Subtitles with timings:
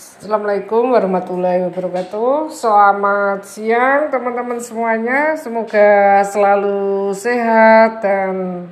[0.00, 2.48] Assalamualaikum warahmatullahi wabarakatuh.
[2.48, 5.36] Selamat siang teman-teman semuanya.
[5.36, 8.64] Semoga selalu sehat dan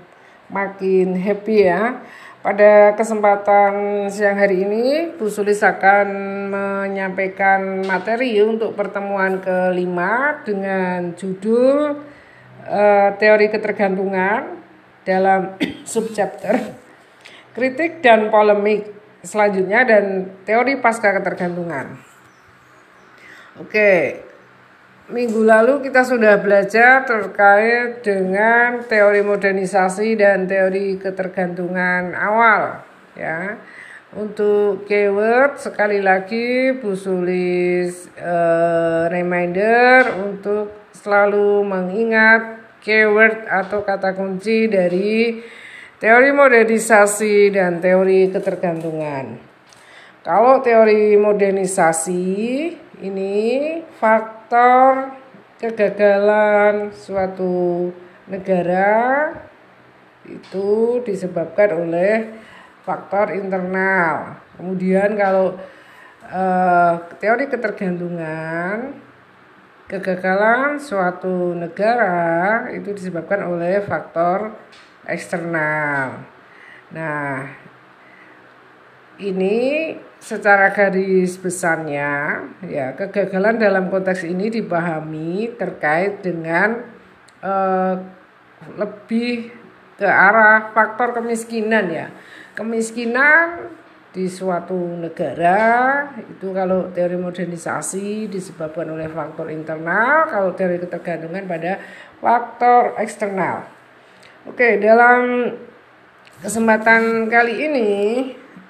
[0.48, 2.00] makin happy ya.
[2.40, 6.08] Pada kesempatan siang hari ini, Bu Sulis akan
[6.48, 12.08] menyampaikan materi untuk pertemuan kelima dengan judul
[12.64, 14.64] uh, teori ketergantungan
[15.04, 15.60] dalam
[15.92, 16.88] subchapter
[17.52, 20.04] kritik dan polemik selanjutnya dan
[20.46, 21.98] teori pasca ketergantungan.
[23.58, 24.22] Oke,
[25.10, 32.86] minggu lalu kita sudah belajar terkait dengan teori modernisasi dan teori ketergantungan awal
[33.18, 33.58] ya.
[34.08, 44.64] Untuk keyword sekali lagi Bu Sulis uh, reminder untuk selalu mengingat keyword atau kata kunci
[44.64, 45.44] dari
[45.98, 49.34] Teori modernisasi dan teori ketergantungan.
[50.22, 52.22] Kalau teori modernisasi
[53.02, 53.34] ini
[53.98, 55.10] faktor
[55.58, 57.90] kegagalan suatu
[58.30, 59.34] negara
[60.22, 62.30] itu disebabkan oleh
[62.86, 64.38] faktor internal.
[64.54, 65.58] Kemudian kalau
[66.30, 68.94] eh, teori ketergantungan
[69.90, 74.54] kegagalan suatu negara itu disebabkan oleh faktor
[75.06, 76.24] eksternal.
[76.90, 77.52] Nah,
[79.20, 86.82] ini secara garis besarnya ya kegagalan dalam konteks ini dipahami terkait dengan
[87.38, 87.94] eh,
[88.74, 89.54] lebih
[89.98, 92.06] ke arah faktor kemiskinan ya.
[92.54, 93.70] Kemiskinan
[94.08, 101.78] di suatu negara itu kalau teori modernisasi disebabkan oleh faktor internal, kalau teori ketergantungan pada
[102.18, 103.77] faktor eksternal.
[104.48, 105.52] Oke, dalam
[106.40, 107.92] kesempatan kali ini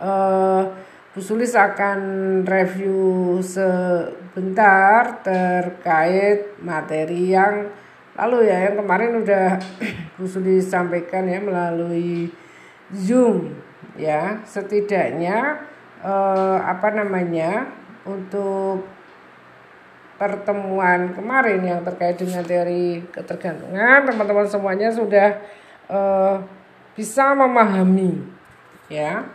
[0.03, 0.67] uh,
[1.15, 2.01] Bu Sulis akan
[2.43, 7.71] review sebentar terkait materi yang
[8.19, 8.67] lalu ya.
[8.67, 9.49] Yang kemarin udah
[10.19, 12.35] Bu Sulis sampaikan ya melalui
[12.91, 13.55] Zoom
[13.95, 14.43] ya.
[14.51, 15.63] Setidaknya
[16.03, 17.71] uh, apa namanya
[18.03, 18.83] untuk
[20.19, 25.39] pertemuan kemarin yang terkait dengan teori ketergantungan teman-teman semuanya sudah
[25.89, 26.45] uh,
[26.95, 28.25] bisa memahami
[28.89, 29.29] ya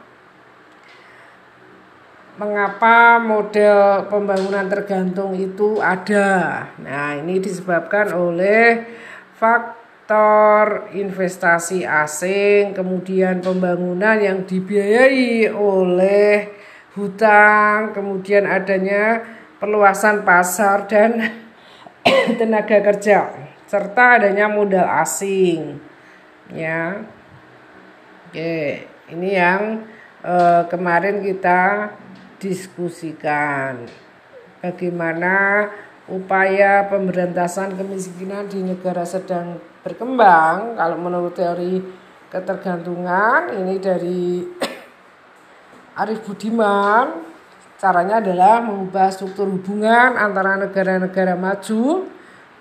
[2.33, 6.65] mengapa model pembangunan tergantung itu ada.
[6.81, 8.89] Nah, ini disebabkan oleh
[9.37, 16.49] faktor investasi asing, kemudian pembangunan yang dibiayai oleh
[16.97, 19.21] hutang, kemudian adanya
[19.61, 21.37] perluasan pasar dan
[22.41, 23.29] tenaga kerja
[23.69, 25.92] serta adanya modal asing
[26.51, 27.05] ya.
[28.27, 29.85] Oke ini yang
[30.23, 31.91] eh, kemarin kita
[32.39, 33.85] diskusikan.
[34.63, 35.67] Bagaimana
[36.07, 40.79] upaya pemberantasan kemiskinan di negara sedang berkembang.
[40.79, 41.83] Kalau menurut teori
[42.31, 44.23] ketergantungan ini dari
[46.01, 47.31] Arif Budiman.
[47.83, 52.07] Caranya adalah mengubah struktur hubungan antara negara-negara maju.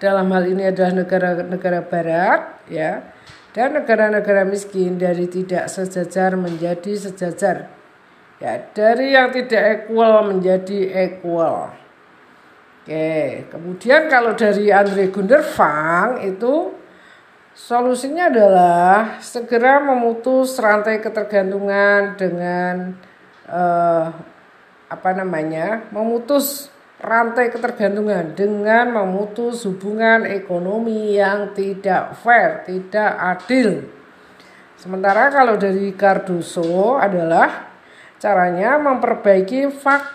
[0.02, 3.11] Dalam hal ini adalah negara-negara barat ya
[3.52, 7.68] dan negara-negara miskin dari tidak sejajar menjadi sejajar.
[8.40, 11.70] Ya, dari yang tidak equal menjadi equal.
[12.82, 16.74] Oke, kemudian kalau dari Andre Gunderfang itu
[17.54, 22.98] solusinya adalah segera memutus rantai ketergantungan dengan
[23.46, 24.06] eh,
[24.90, 25.86] apa namanya?
[25.94, 26.71] memutus
[27.02, 33.90] rantai ketergantungan dengan memutus hubungan ekonomi yang tidak fair, tidak adil.
[34.78, 37.74] Sementara kalau dari Cardoso adalah
[38.22, 39.66] caranya memperbaiki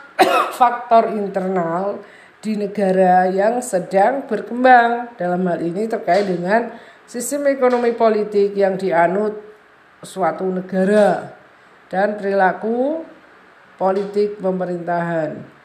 [0.60, 2.00] faktor internal
[2.40, 5.12] di negara yang sedang berkembang.
[5.20, 6.72] Dalam hal ini terkait dengan
[7.04, 9.36] sistem ekonomi politik yang dianut
[10.00, 11.36] suatu negara
[11.92, 13.04] dan perilaku
[13.76, 15.57] politik pemerintahan.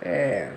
[0.00, 0.48] Eh.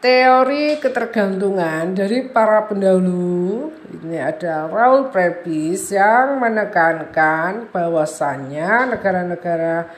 [0.00, 9.92] Teori ketergantungan dari para pendahulu ini ada Raul Prebis yang menekankan bahwasannya negara-negara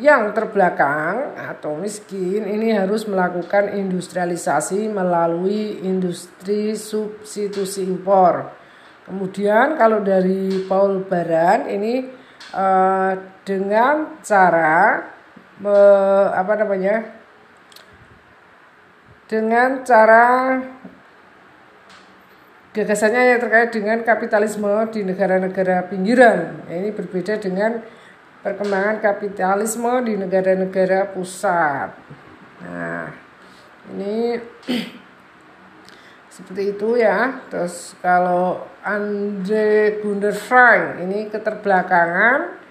[0.00, 8.50] yang terbelakang atau miskin ini harus melakukan industrialisasi melalui industri substitusi impor.
[9.04, 12.08] Kemudian kalau dari Paul Baran ini
[12.56, 13.12] uh,
[13.44, 15.12] dengan cara
[15.60, 15.76] me,
[16.34, 17.04] apa namanya
[19.28, 20.60] dengan cara
[22.74, 26.66] gagasannya yang terkait dengan kapitalisme di negara-negara pinggiran.
[26.66, 27.78] Ini berbeda dengan
[28.42, 31.94] perkembangan kapitalisme di negara-negara pusat.
[32.66, 33.14] Nah,
[33.94, 34.42] ini
[36.34, 37.46] seperti itu ya.
[37.46, 42.63] Terus kalau Andre Gunderfrank ini keterbelakangan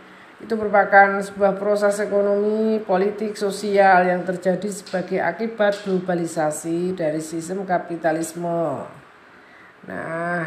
[0.43, 8.83] itu merupakan sebuah proses ekonomi, politik, sosial yang terjadi sebagai akibat globalisasi dari sistem kapitalisme.
[9.87, 10.43] Nah,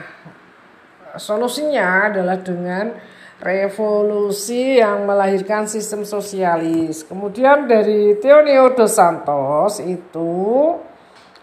[1.17, 2.93] solusinya adalah dengan
[3.41, 7.05] revolusi yang melahirkan sistem sosialis.
[7.05, 10.33] Kemudian dari Teonio dos Santos itu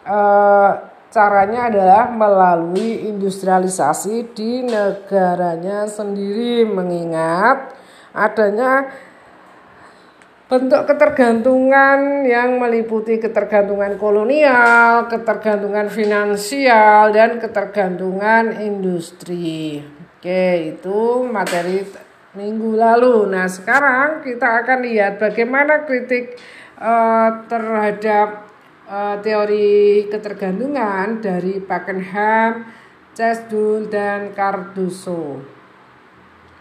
[0.06, 0.71] eh,
[1.13, 7.82] caranya adalah melalui industrialisasi di negaranya sendiri mengingat
[8.13, 8.94] adanya
[10.54, 19.81] bentuk ketergantungan yang meliputi ketergantungan kolonial, ketergantungan finansial, dan ketergantungan industri.
[20.21, 21.81] Oke, itu materi
[22.38, 23.33] minggu lalu.
[23.33, 26.38] Nah, sekarang kita akan lihat bagaimana kritik
[26.77, 28.45] uh, terhadap
[28.86, 32.69] uh, teori ketergantungan dari Pakenham,
[33.18, 35.42] Chesdul, dan Cardoso.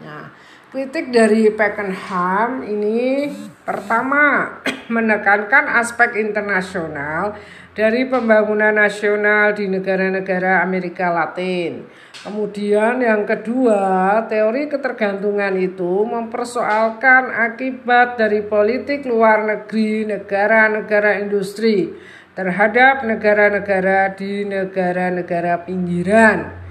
[0.03, 0.33] Nah,
[0.73, 3.29] Kritik dari Pakenham ini
[3.61, 4.57] pertama
[4.97, 7.37] menekankan aspek internasional
[7.77, 11.85] dari pembangunan nasional di negara-negara Amerika Latin.
[12.25, 21.93] Kemudian yang kedua, teori ketergantungan itu mempersoalkan akibat dari politik luar negeri negara-negara industri
[22.33, 26.62] terhadap negara-negara di negara-negara pinggiran.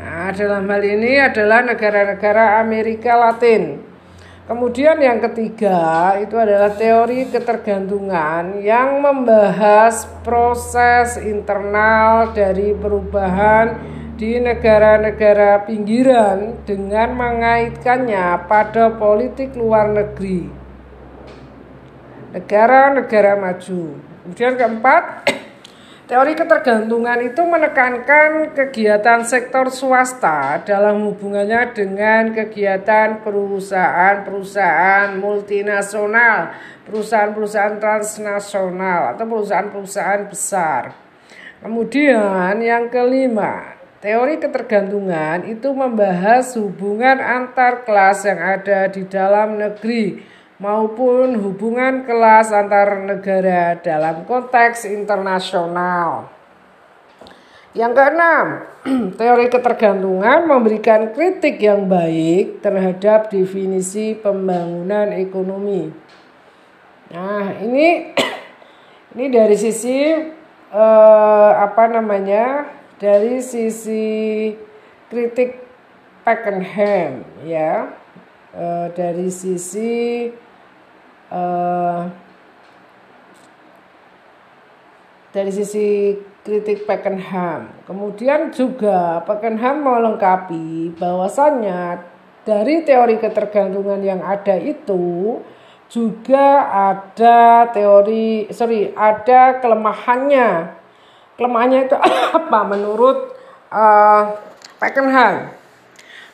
[0.00, 3.84] Nah, dalam hal ini adalah negara-negara Amerika Latin.
[4.48, 13.76] Kemudian yang ketiga itu adalah teori ketergantungan yang membahas proses internal dari perubahan
[14.16, 20.48] di negara-negara pinggiran dengan mengaitkannya pada politik luar negeri.
[22.32, 24.00] Negara-negara maju.
[24.24, 25.30] Kemudian keempat,
[26.10, 36.50] Teori ketergantungan itu menekankan kegiatan sektor swasta dalam hubungannya dengan kegiatan perusahaan-perusahaan multinasional,
[36.82, 40.98] perusahaan-perusahaan transnasional atau perusahaan-perusahaan besar.
[41.62, 50.26] Kemudian yang kelima, teori ketergantungan itu membahas hubungan antar kelas yang ada di dalam negeri
[50.60, 56.28] maupun hubungan kelas antar negara dalam konteks internasional.
[57.72, 58.46] Yang keenam,
[59.18, 65.88] teori ketergantungan memberikan kritik yang baik terhadap definisi pembangunan ekonomi.
[67.08, 68.12] Nah, ini
[69.16, 69.96] ini dari sisi
[70.76, 72.68] eh, apa namanya?
[73.00, 74.52] Dari sisi
[75.08, 75.56] kritik
[76.20, 77.96] Pakenham ya.
[78.50, 80.26] Eh, dari sisi
[81.30, 82.10] uh,
[85.30, 87.70] dari sisi kritik Pakenham.
[87.86, 92.02] Kemudian juga Pakenham melengkapi bahwasannya
[92.42, 95.38] dari teori ketergantungan yang ada itu
[95.90, 100.78] juga ada teori sorry ada kelemahannya
[101.34, 101.96] kelemahannya itu
[102.38, 103.34] apa menurut
[103.74, 104.38] uh,
[104.78, 105.59] Pakenham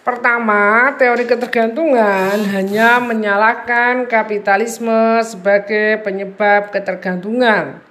[0.06, 7.82] Pertama, teori ketergantungan hanya menyalahkan kapitalisme sebagai penyebab ketergantungan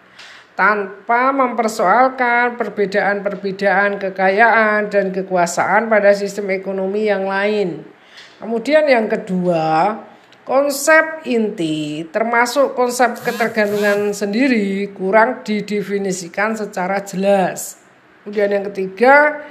[0.56, 7.84] tanpa mempersoalkan perbedaan-perbedaan kekayaan dan kekuasaan pada sistem ekonomi yang lain.
[8.40, 10.00] Kemudian yang kedua,
[10.48, 17.76] konsep inti termasuk konsep ketergantungan sendiri kurang didefinisikan secara jelas.
[18.24, 19.44] Kemudian yang ketiga,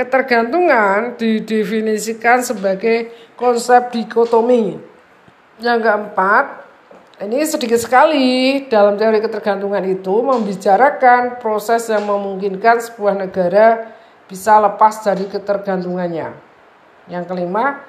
[0.00, 4.80] Ketergantungan didefinisikan sebagai konsep dikotomi.
[5.60, 6.44] Yang keempat,
[7.20, 13.92] ini sedikit sekali dalam teori ketergantungan itu membicarakan proses yang memungkinkan sebuah negara
[14.24, 16.32] bisa lepas dari ketergantungannya.
[17.12, 17.84] Yang kelima,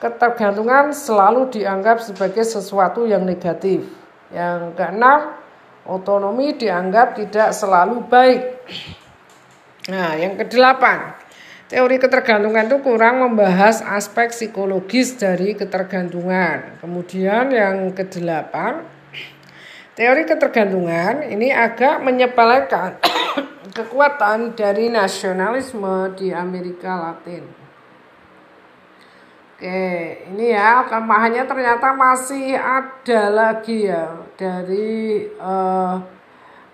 [0.00, 3.84] ketergantungan selalu dianggap sebagai sesuatu yang negatif.
[4.32, 5.36] Yang keenam,
[5.84, 8.64] otonomi dianggap tidak selalu baik.
[9.92, 11.19] Nah, yang kedelapan,
[11.70, 16.82] Teori ketergantungan itu kurang membahas aspek psikologis dari ketergantungan.
[16.82, 18.82] Kemudian yang kedelapan,
[19.94, 22.98] teori ketergantungan ini agak menyepelekan
[23.78, 27.46] kekuatan dari nasionalisme di Amerika Latin.
[29.54, 36.02] Oke, ini ya kelemahannya ternyata masih ada lagi ya dari uh,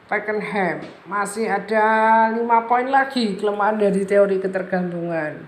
[0.07, 0.87] Pakenham.
[1.11, 1.87] Masih ada
[2.31, 5.43] lima poin lagi kelemahan dari teori ketergantungan.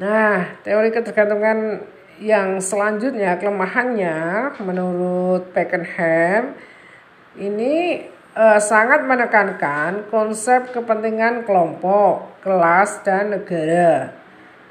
[0.00, 1.84] Nah, teori ketergantungan
[2.18, 4.16] yang selanjutnya kelemahannya
[4.64, 6.56] menurut Pakenham
[7.36, 14.16] ini eh, sangat menekankan konsep kepentingan kelompok, kelas dan negara.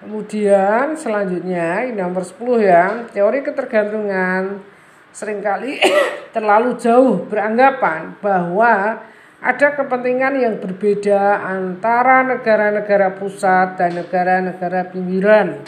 [0.04, 4.73] Kemudian selanjutnya ini nomor 10 ya, teori ketergantungan
[5.14, 5.78] sering kali
[6.36, 9.06] terlalu jauh beranggapan bahwa
[9.44, 15.60] ada kepentingan yang berbeda antara negara-negara pusat dan negara-negara pinggiran.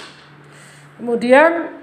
[0.95, 1.75] Kemudian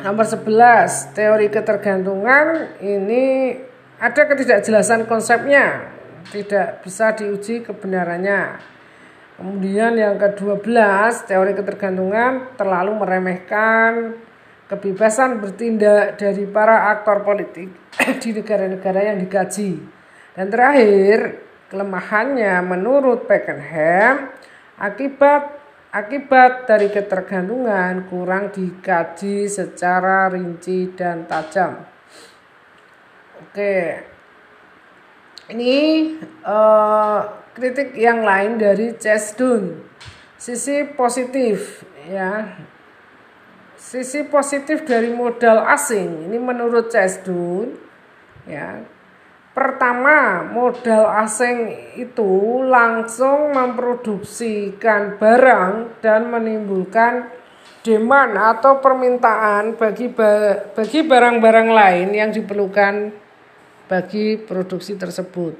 [0.00, 3.52] nomor 11, teori ketergantungan ini
[4.00, 5.92] ada ketidakjelasan konsepnya,
[6.32, 8.58] tidak bisa diuji kebenarannya.
[9.36, 10.72] Kemudian yang ke-12,
[11.28, 14.16] teori ketergantungan terlalu meremehkan
[14.72, 17.68] kebebasan bertindak dari para aktor politik
[18.24, 19.76] di negara-negara yang dikaji.
[20.32, 24.32] Dan terakhir, kelemahannya menurut Pakenham
[24.80, 25.62] akibat
[25.92, 31.84] Akibat dari ketergantungan kurang dikaji secara rinci dan tajam.
[33.44, 34.00] Oke,
[35.52, 36.16] ini
[36.48, 39.84] uh, kritik yang lain dari Chesdun.
[40.40, 42.56] Sisi positif, ya,
[43.82, 47.74] sisi positif dari modal asing ini menurut Chesdun,
[48.46, 48.86] ya,
[49.52, 51.68] Pertama, modal asing
[52.00, 57.28] itu langsung memproduksikan barang dan menimbulkan
[57.84, 60.08] demand atau permintaan bagi
[60.72, 63.12] bagi barang-barang lain yang diperlukan
[63.92, 65.52] bagi produksi tersebut.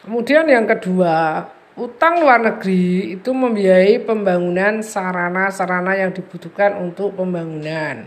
[0.00, 1.44] Kemudian yang kedua,
[1.80, 8.04] utang luar negeri itu membiayai pembangunan sarana-sarana yang dibutuhkan untuk pembangunan.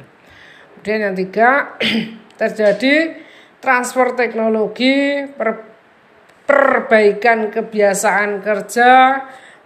[0.78, 1.74] Kemudian yang tiga,
[2.42, 3.18] terjadi
[3.58, 5.66] transfer teknologi, per,
[6.46, 8.92] perbaikan kebiasaan kerja,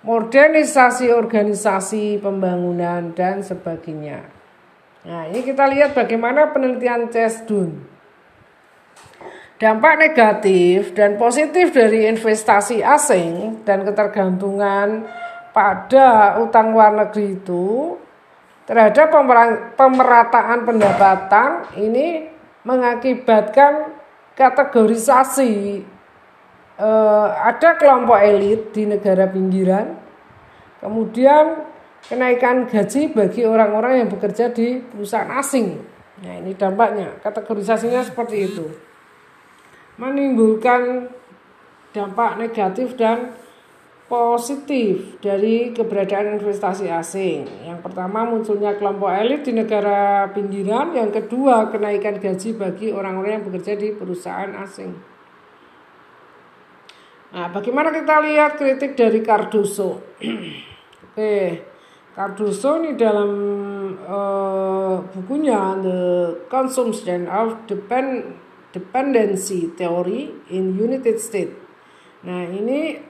[0.07, 4.23] modernisasi organisasi pembangunan dan sebagainya.
[5.03, 7.96] Nah, ini kita lihat bagaimana penelitian CESDUN.
[9.57, 15.09] Dampak negatif dan positif dari investasi asing dan ketergantungan
[15.49, 17.97] pada utang luar negeri itu
[18.69, 19.09] terhadap
[19.73, 22.29] pemerataan pendapatan ini
[22.61, 23.97] mengakibatkan
[24.37, 25.81] kategorisasi
[26.77, 29.97] eh, ada kelompok elit di negara pinggiran,
[30.85, 31.65] kemudian
[32.05, 35.81] kenaikan gaji bagi orang-orang yang bekerja di perusahaan asing.
[36.21, 38.86] Nah ini dampaknya, kategorisasinya seperti itu.
[39.97, 41.09] Menimbulkan
[41.93, 43.33] dampak negatif dan
[44.07, 47.43] positif dari keberadaan investasi asing.
[47.67, 53.45] Yang pertama munculnya kelompok elit di negara pinggiran, yang kedua kenaikan gaji bagi orang-orang yang
[53.51, 54.95] bekerja di perusahaan asing.
[57.27, 59.99] Nah, bagaimana kita lihat kritik dari Cardoso?
[61.11, 61.35] Oke,
[62.15, 63.31] Cardoso ini dalam
[64.07, 65.99] uh, bukunya The
[66.47, 68.39] Consumption of Depend
[68.77, 71.57] Dependency Theory in United States.
[72.21, 73.07] Nah, ini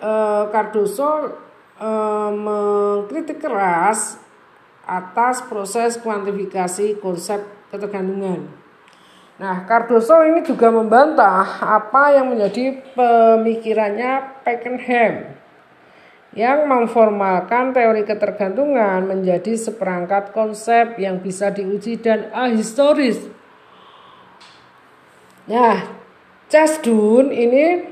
[0.00, 1.28] Eh, Cardoso
[1.76, 4.16] eh, mengkritik keras
[4.88, 8.48] atas proses kuantifikasi konsep ketergantungan.
[9.36, 15.36] Nah, Cardoso ini juga membantah apa yang menjadi pemikirannya Pakenham
[16.32, 23.20] yang memformalkan teori ketergantungan menjadi seperangkat konsep yang bisa diuji dan ahistoris.
[25.50, 25.82] Nah,
[26.46, 27.82] Chasdun ini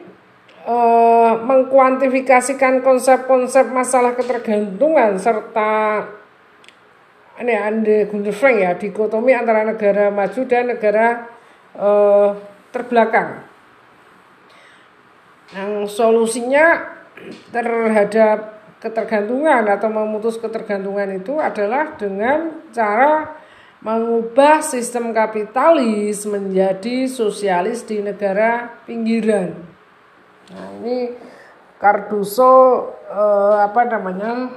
[0.62, 6.06] uh, mengkuantifikasikan konsep-konsep masalah ketergantungan serta
[7.38, 11.26] ini Ande Gunter Frank ya dikotomi antara negara maju dan negara
[11.74, 12.34] uh,
[12.70, 13.42] terbelakang.
[15.54, 16.94] Yang solusinya
[17.50, 23.34] terhadap ketergantungan atau memutus ketergantungan itu adalah dengan cara
[23.78, 29.54] mengubah sistem kapitalis menjadi sosialis di negara pinggiran.
[30.50, 31.14] Nah ini
[31.78, 34.50] Cardoso eh, apa namanya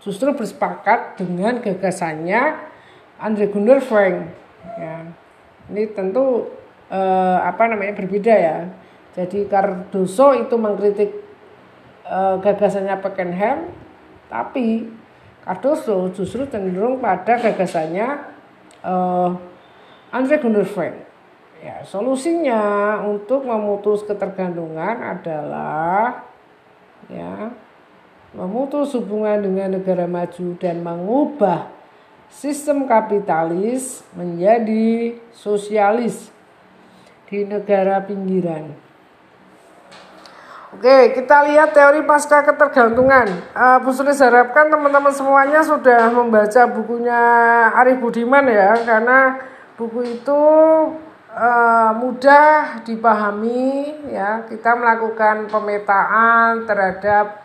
[0.00, 2.56] justru bersepakat dengan gagasannya
[3.20, 4.32] Andre Gunnar Frank.
[4.80, 5.12] Ya.
[5.68, 6.48] Ini tentu
[6.88, 8.58] eh, apa namanya berbeda ya.
[9.12, 11.12] Jadi Cardoso itu mengkritik
[12.08, 13.68] eh, gagasannya Pakenham,
[14.32, 14.88] tapi
[15.44, 18.37] Cardoso justru cenderung pada gagasannya
[18.84, 19.30] eh,
[20.12, 20.96] Andre Gunnar Frank.
[21.58, 26.22] Ya, solusinya untuk memutus ketergantungan adalah
[27.10, 27.50] ya
[28.30, 31.66] memutus hubungan dengan negara maju dan mengubah
[32.30, 36.30] sistem kapitalis menjadi sosialis
[37.26, 38.87] di negara pinggiran.
[40.68, 43.24] Oke, kita lihat teori pasca ketergantungan.
[43.56, 47.20] Uh, Bu Sulis harapkan teman-teman semuanya sudah membaca bukunya
[47.72, 49.48] Arif Budiman ya, karena
[49.80, 50.42] buku itu
[51.32, 54.44] uh, mudah dipahami ya.
[54.44, 57.40] Kita melakukan pemetaan terhadap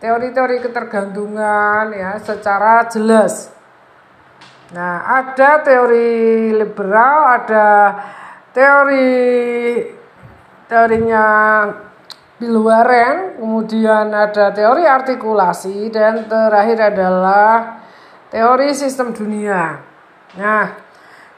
[0.00, 3.52] teori-teori ketergantungan ya secara jelas.
[4.72, 7.68] Nah, ada teori liberal, ada
[8.56, 9.12] teori
[10.72, 11.24] teorinya
[12.42, 17.78] Bill Warren, kemudian ada teori artikulasi dan terakhir adalah
[18.34, 19.78] teori sistem dunia.
[20.34, 20.74] Nah,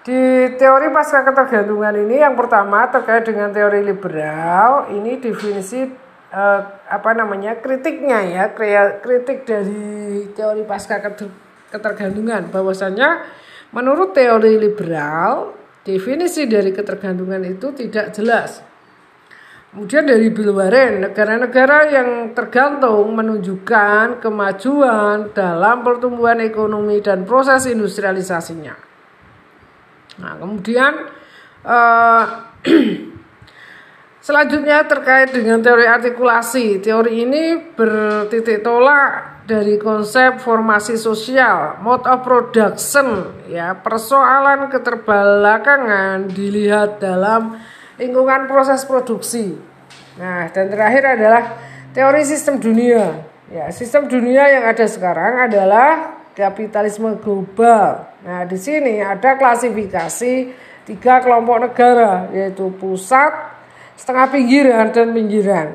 [0.01, 5.85] di teori pasca ketergantungan ini yang pertama terkait dengan teori liberal, ini definisi
[6.33, 7.61] eh, apa namanya?
[7.61, 8.45] kritiknya ya,
[9.05, 11.05] kritik dari teori pasca
[11.69, 13.29] ketergantungan bahwasanya
[13.77, 15.53] menurut teori liberal,
[15.85, 18.73] definisi dari ketergantungan itu tidak jelas
[19.75, 28.71] Kemudian dari Bill Warren, negara-negara yang tergantung menunjukkan kemajuan dalam pertumbuhan ekonomi dan proses industrialisasinya.
[30.23, 31.11] Nah, kemudian
[31.67, 32.23] uh,
[34.31, 36.79] selanjutnya terkait dengan teori artikulasi.
[36.79, 47.03] Teori ini bertitik tolak dari konsep formasi sosial, mode of production, ya persoalan keterbelakangan dilihat
[47.03, 49.55] dalam lingkungan proses produksi.
[50.19, 51.43] Nah, dan terakhir adalah
[51.91, 53.27] teori sistem dunia.
[53.51, 58.09] Ya, sistem dunia yang ada sekarang adalah kapitalisme global.
[58.27, 60.35] Nah, di sini ada klasifikasi
[60.85, 63.31] tiga kelompok negara, yaitu pusat,
[63.95, 65.69] setengah pinggiran, dan pinggiran.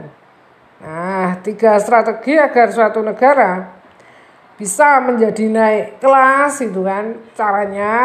[0.80, 3.80] Nah, tiga strategi agar suatu negara
[4.60, 7.96] bisa menjadi naik kelas itu kan caranya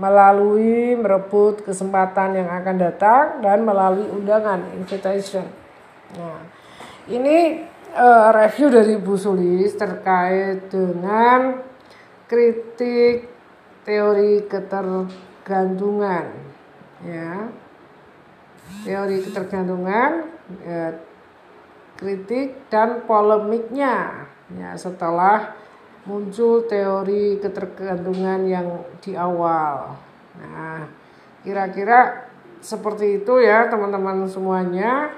[0.00, 5.44] melalui merebut kesempatan yang akan datang dan melalui undangan invitation.
[6.16, 6.40] Nah,
[7.04, 11.60] ini uh, review dari Bu Sulis terkait dengan
[12.24, 13.28] kritik
[13.84, 16.24] teori ketergantungan,
[17.04, 17.52] ya,
[18.88, 20.10] teori ketergantungan,
[20.64, 20.96] ya,
[22.00, 25.59] kritik dan polemiknya, ya setelah
[26.10, 28.66] muncul teori ketergantungan yang
[28.98, 29.94] di awal.
[30.42, 30.90] Nah,
[31.46, 32.26] kira-kira
[32.58, 35.14] seperti itu ya teman-teman semuanya.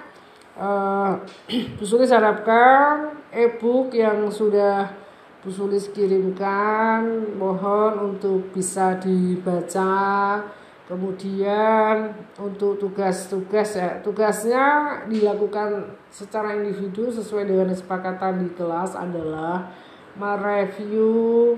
[0.52, 1.16] Uh,
[1.80, 4.92] Bu harapkan e-book yang sudah
[5.40, 10.44] Bu Sulis kirimkan mohon untuk bisa dibaca
[10.92, 14.66] kemudian untuk tugas-tugas ya tugasnya
[15.08, 19.72] dilakukan secara individu sesuai dengan kesepakatan di kelas adalah
[20.16, 21.56] mereview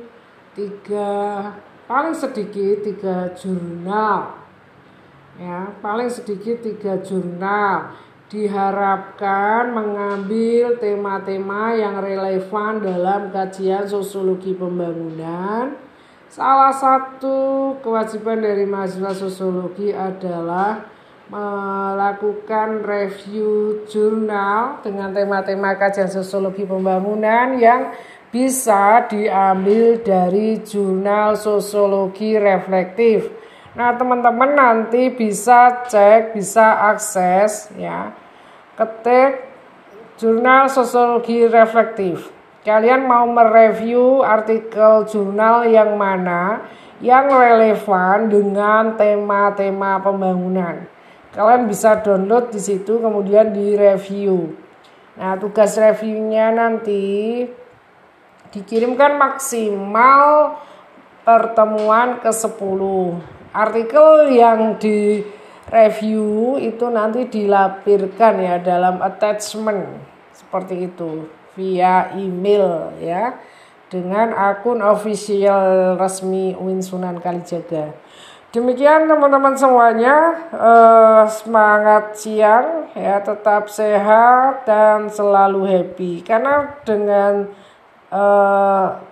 [0.55, 1.51] tiga
[1.91, 4.39] paling sedikit tiga jurnal.
[5.35, 7.95] Ya paling sedikit tiga jurnal.
[8.25, 15.77] Diharapkan mengambil tema-tema yang relevan dalam kajian sosiologi pembangunan.
[16.27, 20.83] Salah satu kewajiban dari mahasiswa sosiologi adalah
[21.31, 27.95] melakukan review jurnal dengan tema-tema kajian sosiologi pembangunan yang
[28.35, 33.31] bisa diambil dari jurnal sosiologi reflektif.
[33.79, 38.11] Nah, teman-teman nanti bisa cek, bisa akses ya.
[38.75, 39.39] Ketik
[40.19, 42.35] jurnal sosiologi reflektif.
[42.67, 46.67] Kalian mau mereview artikel jurnal yang mana
[46.99, 50.91] yang relevan dengan tema-tema pembangunan.
[51.31, 54.59] Kalian bisa download di situ kemudian direview.
[55.15, 57.03] Nah, tugas reviewnya nanti
[58.55, 60.55] dikirimkan maksimal
[61.27, 62.81] pertemuan ke-10.
[63.51, 65.27] Artikel yang di
[65.71, 69.99] review itu nanti dilampirkan ya dalam attachment
[70.31, 71.27] seperti itu
[71.59, 73.39] via email ya
[73.91, 77.95] dengan akun official resmi Win Sunan Kalijaga.
[78.55, 80.15] Demikian teman-teman semuanya
[80.55, 87.51] eh, semangat siang ya tetap sehat dan selalu happy karena dengan
[88.15, 89.03] uh,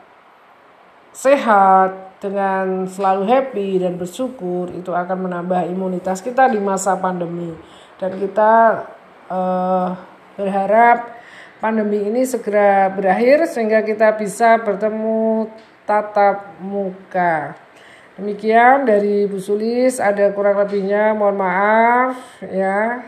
[1.10, 7.50] sehat dengan selalu happy dan bersyukur itu akan menambah imunitas kita di masa pandemi
[7.98, 8.86] dan kita
[9.26, 9.98] uh,
[10.38, 11.18] berharap
[11.58, 15.50] pandemi ini segera berakhir sehingga kita bisa bertemu
[15.82, 17.58] tatap muka.
[18.18, 23.02] Demikian dari Bu Sulis, ada kurang lebihnya mohon maaf ya.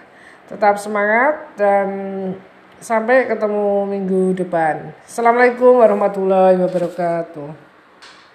[0.49, 1.87] Tetap semangat dan
[2.85, 4.93] Sampai ketemu minggu depan.
[5.09, 7.64] Assalamualaikum warahmatullahi wabarakatuh.